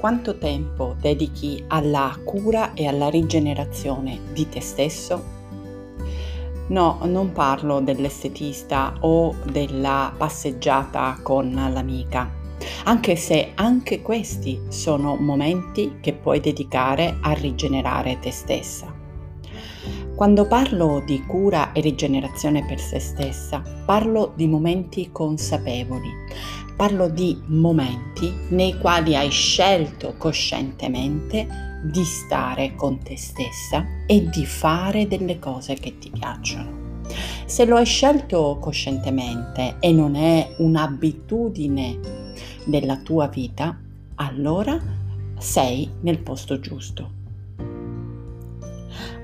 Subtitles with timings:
[0.00, 5.38] quanto tempo dedichi alla cura e alla rigenerazione di te stesso?
[6.68, 12.32] No, non parlo dell'estetista o della passeggiata con l'amica,
[12.84, 18.99] anche se anche questi sono momenti che puoi dedicare a rigenerare te stessa.
[20.14, 26.10] Quando parlo di cura e rigenerazione per se stessa, parlo di momenti consapevoli,
[26.76, 34.44] parlo di momenti nei quali hai scelto coscientemente di stare con te stessa e di
[34.44, 36.78] fare delle cose che ti piacciono.
[37.46, 41.98] Se lo hai scelto coscientemente e non è un'abitudine
[42.66, 43.78] della tua vita,
[44.16, 44.78] allora
[45.38, 47.19] sei nel posto giusto.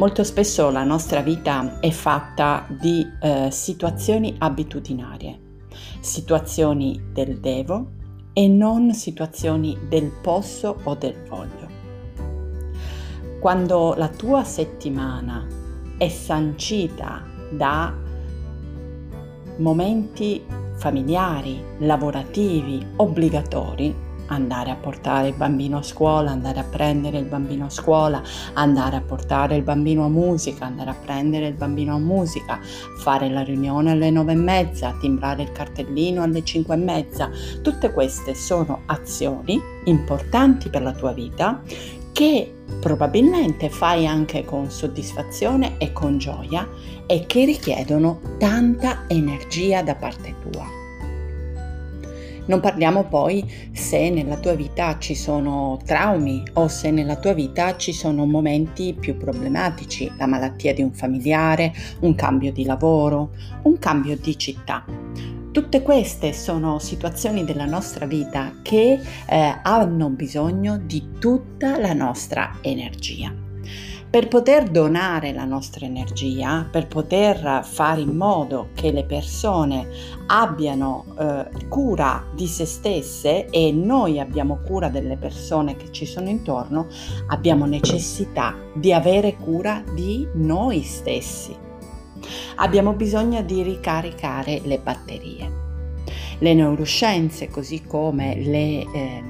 [0.00, 5.58] Molto spesso la nostra vita è fatta di eh, situazioni abitudinarie,
[6.00, 7.90] situazioni del devo
[8.32, 11.68] e non situazioni del posso o del voglio.
[13.40, 15.46] Quando la tua settimana
[15.98, 17.94] è sancita da
[19.58, 20.42] momenti
[20.76, 23.94] familiari, lavorativi, obbligatori,
[24.30, 28.22] andare a portare il bambino a scuola, andare a prendere il bambino a scuola,
[28.54, 32.58] andare a portare il bambino a musica, andare a prendere il bambino a musica,
[32.98, 37.30] fare la riunione alle nove e mezza, timbrare il cartellino alle cinque e mezza.
[37.62, 41.62] Tutte queste sono azioni importanti per la tua vita
[42.12, 46.68] che probabilmente fai anche con soddisfazione e con gioia
[47.06, 50.89] e che richiedono tanta energia da parte tua.
[52.50, 57.76] Non parliamo poi se nella tua vita ci sono traumi o se nella tua vita
[57.76, 63.30] ci sono momenti più problematici, la malattia di un familiare, un cambio di lavoro,
[63.62, 64.84] un cambio di città.
[65.52, 68.98] Tutte queste sono situazioni della nostra vita che
[69.28, 73.49] eh, hanno bisogno di tutta la nostra energia.
[74.10, 79.88] Per poter donare la nostra energia, per poter fare in modo che le persone
[80.26, 86.28] abbiano eh, cura di se stesse e noi abbiamo cura delle persone che ci sono
[86.28, 86.88] intorno,
[87.28, 91.68] abbiamo necessità di avere cura di noi stessi
[92.56, 95.58] abbiamo bisogno di ricaricare le batterie.
[96.38, 99.22] Le neuroscienze, così come le, eh,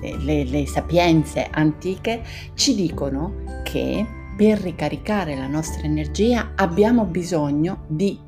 [0.00, 2.22] le, le sapienze antiche,
[2.54, 8.18] ci dicono che per ricaricare la nostra energia abbiamo bisogno di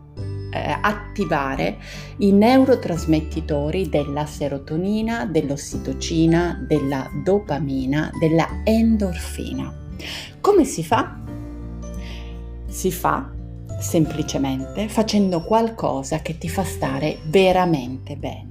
[0.52, 1.78] eh, attivare
[2.18, 9.72] i neurotrasmettitori della serotonina, dell'ossitocina, della dopamina, della endorfina.
[10.40, 11.18] Come si fa?
[12.66, 13.30] Si fa
[13.80, 18.49] semplicemente facendo qualcosa che ti fa stare veramente bene.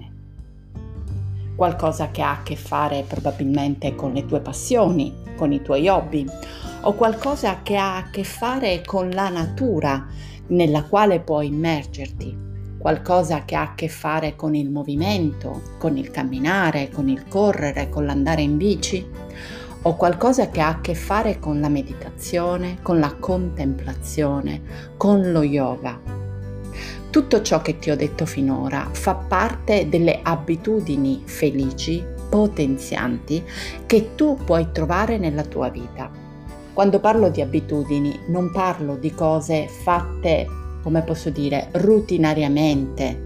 [1.60, 6.26] Qualcosa che ha a che fare probabilmente con le tue passioni, con i tuoi hobby,
[6.84, 10.08] o qualcosa che ha a che fare con la natura
[10.48, 12.34] nella quale puoi immergerti,
[12.78, 17.90] qualcosa che ha a che fare con il movimento, con il camminare, con il correre,
[17.90, 19.06] con l'andare in bici
[19.82, 24.62] o qualcosa che ha a che fare con la meditazione, con la contemplazione,
[24.96, 26.19] con lo yoga.
[27.10, 33.44] Tutto ciò che ti ho detto finora fa parte delle abitudini felici, potenzianti,
[33.88, 36.12] che tu puoi trovare nella tua vita.
[36.72, 40.48] Quando parlo di abitudini non parlo di cose fatte,
[40.84, 43.24] come posso dire, rutinariamente,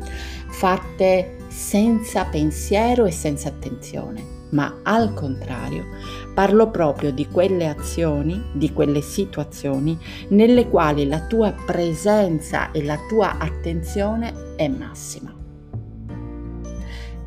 [0.48, 5.86] fatte senza pensiero e senza attenzione ma al contrario
[6.34, 9.98] parlo proprio di quelle azioni, di quelle situazioni
[10.30, 15.34] nelle quali la tua presenza e la tua attenzione è massima.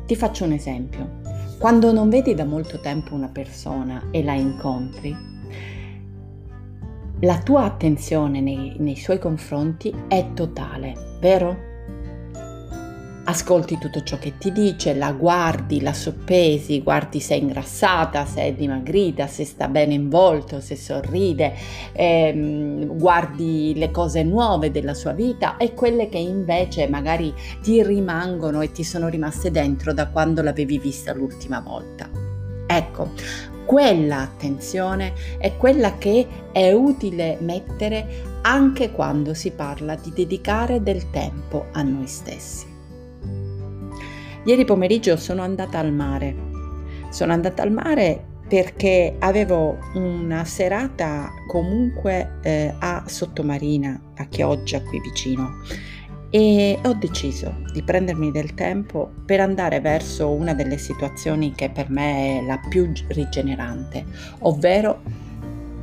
[0.05, 1.25] Ti faccio un esempio.
[1.59, 5.15] Quando non vedi da molto tempo una persona e la incontri,
[7.21, 11.75] la tua attenzione nei, nei suoi confronti è totale, vero?
[13.29, 18.41] Ascolti tutto ciò che ti dice, la guardi, la soppesi, guardi se è ingrassata, se
[18.41, 21.53] è dimagrita, se sta bene in volto, se sorride,
[21.91, 28.61] ehm, guardi le cose nuove della sua vita e quelle che invece magari ti rimangono
[28.61, 32.09] e ti sono rimaste dentro da quando l'avevi vista l'ultima volta.
[32.65, 33.11] Ecco,
[33.65, 41.09] quella attenzione è quella che è utile mettere anche quando si parla di dedicare del
[41.09, 42.76] tempo a noi stessi.
[44.47, 46.33] Ieri pomeriggio sono andata al mare.
[47.09, 55.01] Sono andata al mare perché avevo una serata comunque eh, a Sottomarina, a Chioggia, qui
[55.01, 55.49] vicino.
[56.29, 61.89] e ho deciso di prendermi del tempo per andare verso una delle situazioni che per
[61.89, 64.05] me è la più rigenerante,
[64.39, 65.01] ovvero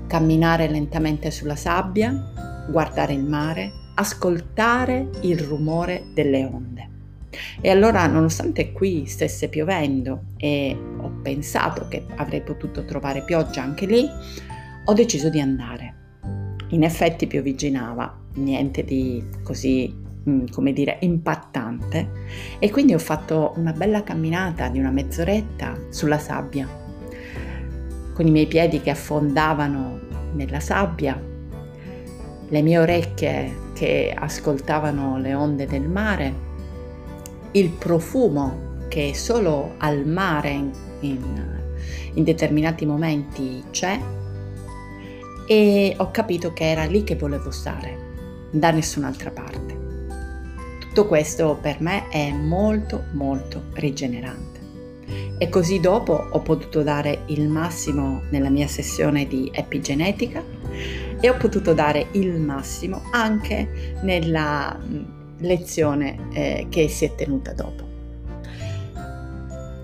[0.06, 2.32] camminare lentamente sulla sabbia,
[2.70, 6.92] guardare il mare, ascoltare il rumore delle onde.
[7.60, 13.86] E allora, nonostante qui stesse piovendo e ho pensato che avrei potuto trovare pioggia anche
[13.86, 14.06] lì,
[14.84, 15.94] ho deciso di andare.
[16.70, 22.08] In effetti piovigginava, niente di così Mm, come dire, impattante
[22.58, 26.66] e quindi ho fatto una bella camminata di una mezz'oretta sulla sabbia,
[28.14, 30.00] con i miei piedi che affondavano
[30.32, 31.20] nella sabbia,
[32.48, 36.32] le mie orecchie che ascoltavano le onde del mare,
[37.54, 41.60] il profumo che solo al mare in, in,
[42.14, 44.00] in determinati momenti c'è
[45.46, 47.96] e ho capito che era lì che volevo stare,
[48.50, 49.82] da nessun'altra parte.
[50.80, 54.52] Tutto questo per me è molto molto rigenerante.
[55.38, 60.42] E così dopo ho potuto dare il massimo nella mia sessione di epigenetica
[61.20, 64.78] e ho potuto dare il massimo anche nella
[65.38, 67.92] lezione eh, che si è tenuta dopo.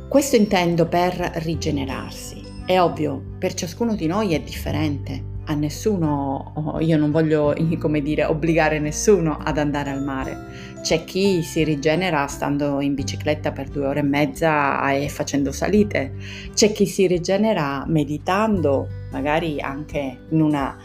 [0.08, 2.42] Questo intendo per rigenerarsi.
[2.66, 8.24] È ovvio, per ciascuno di noi è differente a nessuno, io non voglio, come dire,
[8.24, 10.68] obbligare nessuno ad andare al mare.
[10.80, 16.14] C'è chi si rigenera stando in bicicletta per due ore e mezza e facendo salite,
[16.54, 20.76] c'è chi si rigenera meditando, magari anche in una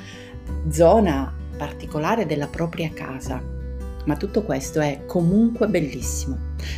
[0.69, 3.54] zona particolare della propria casa.
[4.05, 6.37] Ma tutto questo è comunque bellissimo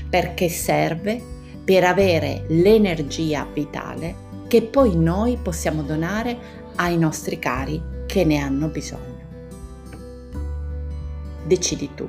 [0.10, 1.22] perché serve
[1.64, 6.38] per avere l'energia vitale che poi noi possiamo donare
[6.76, 9.26] ai nostri cari che ne hanno bisogno.
[11.46, 12.08] Decidi tu.